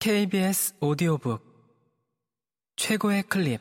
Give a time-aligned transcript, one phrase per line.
[0.00, 1.42] KBS 오디오북
[2.76, 3.60] 최고의 클립.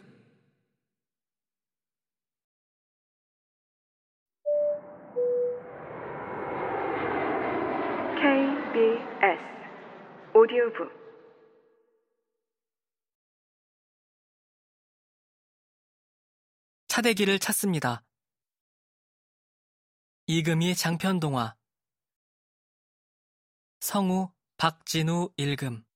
[8.22, 9.42] KBS
[10.36, 10.92] 오디오북.
[16.88, 18.04] 차대기를 찾습니다.
[20.28, 21.56] 이금희 장편 동화.
[23.80, 25.87] 성우 박진우 읽음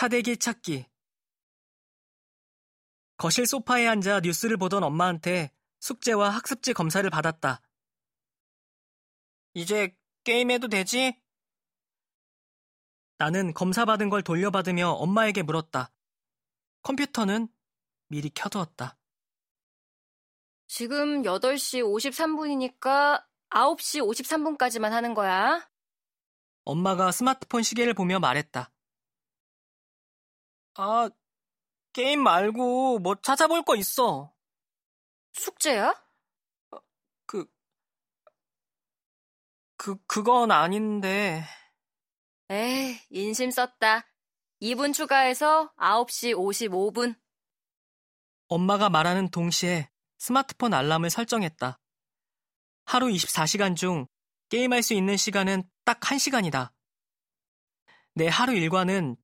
[0.00, 0.86] 차대기 찾기
[3.18, 7.60] 거실 소파에 앉아 뉴스를 보던 엄마한테 숙제와 학습지 검사를 받았다.
[9.52, 11.20] 이제 게임해도 되지?
[13.18, 15.92] 나는 검사받은 걸 돌려받으며 엄마에게 물었다.
[16.80, 17.48] 컴퓨터는
[18.08, 18.96] 미리 켜두었다.
[20.66, 25.70] 지금 8시 53분이니까 9시 53분까지만 하는 거야.
[26.64, 28.72] 엄마가 스마트폰 시계를 보며 말했다.
[30.82, 31.10] 아,
[31.92, 34.32] 게임 말고 뭐 찾아볼 거 있어.
[35.34, 35.94] 숙제야?
[37.26, 37.44] 그,
[39.76, 41.44] 그, 그건 아닌데.
[42.48, 44.06] 에이, 인심 썼다.
[44.62, 47.14] 2분 추가해서 9시 55분.
[48.48, 51.78] 엄마가 말하는 동시에 스마트폰 알람을 설정했다.
[52.86, 54.06] 하루 24시간 중
[54.48, 56.72] 게임할 수 있는 시간은 딱 1시간이다.
[58.14, 59.18] 내 하루 일과는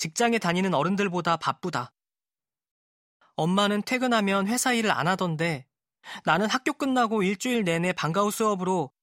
[0.00, 1.92] 직장에 다니는 어른들보다 바쁘다.
[3.36, 5.66] 엄마는 퇴근하면 회사 일을 안 하던데
[6.24, 8.94] 나는 학교 끝나고 일주일 내내 방과후 수업으로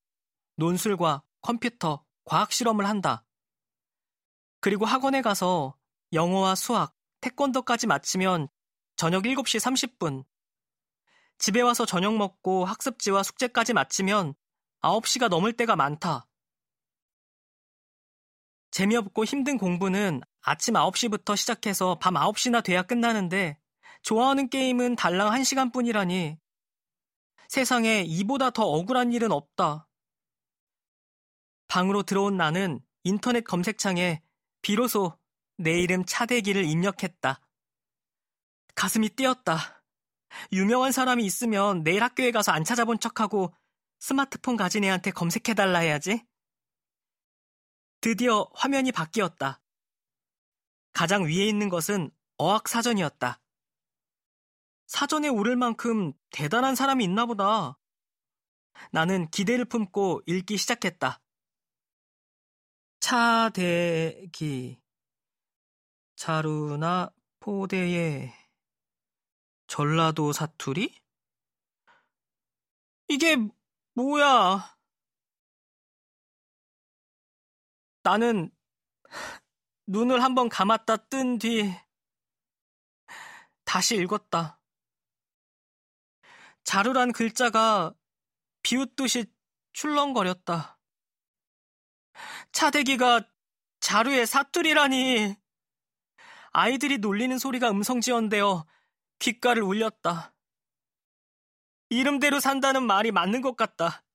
[0.56, 3.24] 논술과 컴퓨터, 과학 실험을 한다.
[4.60, 5.78] 그리고 학원에 가서
[6.14, 8.48] 영어와 수학, 태권도까지 마치면
[8.96, 10.26] 저녁 7시 30분.
[11.38, 14.34] 집에 와서 저녁 먹고 학습지와 숙제까지 마치면
[14.82, 16.28] 9시가 넘을 때가 많다.
[18.78, 23.58] 재미없고 힘든 공부는 아침 9시부터 시작해서 밤 9시나 돼야 끝나는데
[24.04, 26.38] 좋아하는 게임은 달랑 1시간 뿐이라니
[27.48, 29.88] 세상에 이보다 더 억울한 일은 없다.
[31.68, 34.22] 방으로 들어온 나는 인터넷 검색창에
[34.62, 35.18] 비로소
[35.58, 37.42] 내 이름 차대기를 입력했다.
[38.76, 39.84] 가슴이 뛰었다.
[40.52, 43.56] 유명한 사람이 있으면 내일 학교에 가서 안 찾아본 척하고
[43.98, 46.22] 스마트폰 가진 애한테 검색해달라 해야지.
[48.02, 49.62] 드디어 화면이 바뀌었다.
[50.94, 53.40] 가장 위에 있는 것은 어학사전이었다.
[54.88, 57.78] 사전에 오를 만큼 대단한 사람이 있나 보다.
[58.92, 61.22] 나는 기대를 품고 읽기 시작했다.
[63.00, 64.82] 차대기
[66.16, 68.34] 자루나 포대에
[69.68, 71.00] 전라도 사투리?
[73.10, 73.38] 이게
[73.94, 74.77] 뭐야?
[78.08, 78.50] 나는
[79.86, 81.76] 눈을 한번 감았다 뜬 뒤
[83.66, 84.62] 다시 읽었다.
[86.64, 87.94] 자루란 글자가
[88.64, 89.26] 비웃듯이
[89.74, 90.80] 출렁거렸다.
[92.54, 93.30] 차대기가
[93.82, 95.36] 자루의 사투리라니.
[96.52, 98.66] 아이들이 놀리는 소리가 음성지연되어
[99.20, 100.34] 귓가를 울렸다.
[101.90, 104.06] 이름대로 산다는 말이 맞는 것 같다.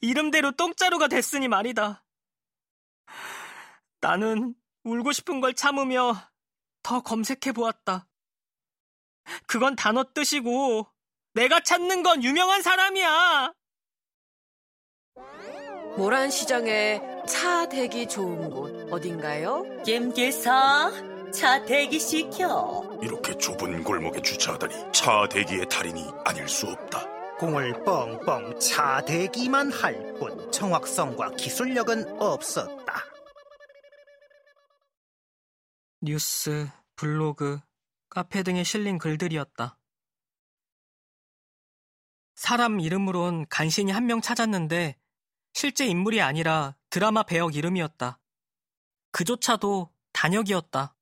[0.00, 2.05] 이름대로 똥자루가 됐으니 말이다.
[4.00, 6.14] 나는 울고 싶은 걸 참으며
[6.82, 8.06] 더 검색해 보았다.
[9.46, 10.86] 그건 단어 뜻이고
[11.34, 13.52] 내가 찾는 건 유명한 사람이야.
[15.96, 19.64] 모란 시장에 차 대기 좋은 곳 어딘가요?
[19.84, 20.92] 김기사
[21.32, 27.06] 차 대기 시켜 이렇게 좁은 골목에 주차하다니 차 대기의 달인이 아닐 수 없다.
[27.38, 33.15] 공을 뻥뻥 차대기만 할 뿐 정확성과 기술력은 없었다.
[36.06, 37.58] 뉴스, 블로그,
[38.10, 39.76] 카페 등에 실린 글들이었다.
[42.36, 44.96] 사람 이름으론 간신히 한 명 찾았는데
[45.52, 48.20] 실제 인물이 아니라 드라마 배역 이름이었다.
[49.10, 50.94] 그조차도 단역이었다.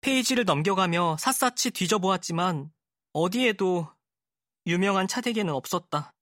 [0.00, 2.72] 페이지를 넘겨가며 샅샅이 뒤져보았지만
[3.14, 3.92] 어디에도
[4.66, 6.14] 유명한 차대기는 없었다.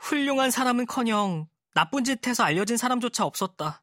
[0.00, 3.82] 훌륭한 사람은커녕 나쁜 짓 해서 알려진 사람조차 없었다.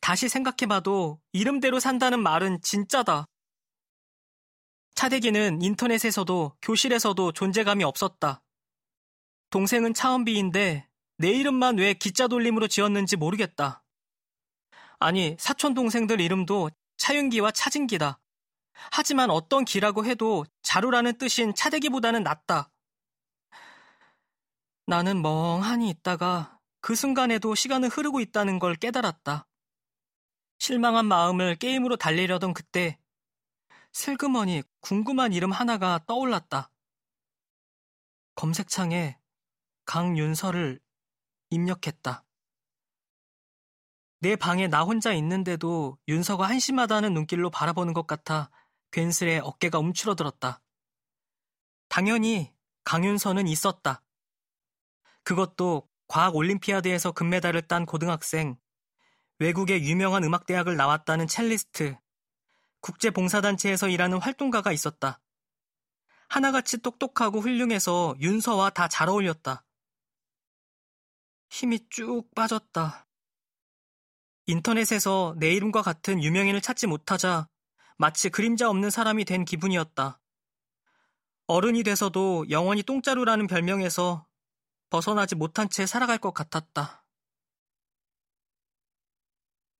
[0.00, 3.26] 다시 생각해봐도 이름대로 산다는 말은 진짜다.
[4.94, 8.42] 차대기는 인터넷에서도 교실에서도 존재감이 없었다.
[9.50, 10.88] 동생은 차은비인데
[11.18, 13.82] 내 이름만 왜 기자 돌림으로 지었는지 모르겠다.
[14.98, 18.20] 아니, 사촌 동생들 이름도 차윤기와 차진기다.
[18.92, 22.70] 하지만 어떤 기라고 해도 자루라는 뜻인 차대기보다는 낫다.
[24.86, 29.46] 나는 멍하니 있다가 그 순간에도 시간은 흐르고 있다는 걸 깨달았다.
[30.60, 32.98] 실망한 마음을 게임으로 달래려던 그때
[33.92, 36.70] 슬그머니 궁금한 이름 하나가 떠올랐다.
[38.34, 39.18] 검색창에
[39.86, 40.78] 강윤서를
[41.48, 42.24] 입력했다.
[44.20, 48.50] 내 방에 나 혼자 있는데도 윤서가 한심하다는 눈길로 바라보는 것 같아
[48.90, 50.62] 괜스레 어깨가 움츠러들었다.
[51.88, 52.52] 당연히
[52.84, 54.02] 강윤서는 있었다.
[55.22, 58.58] 그것도 과학 올림피아드에서 금메달을 딴 고등학생,
[59.40, 61.96] 외국의 유명한 음악대학을 나왔다는 첼리스트,
[62.82, 65.18] 국제봉사단체에서 일하는 활동가가 있었다.
[66.28, 69.64] 하나같이 똑똑하고 훌륭해서 윤서와 다 잘 어울렸다.
[71.48, 73.06] 힘이 쭉 빠졌다.
[74.46, 77.48] 인터넷에서 내 이름과 같은 유명인을 찾지 못하자
[77.96, 80.20] 마치 그림자 없는 사람이 된 기분이었다.
[81.46, 84.26] 어른이 돼서도 영원히 똥자루라는 별명에서
[84.90, 86.99] 벗어나지 못한 채 살아갈 것 같았다.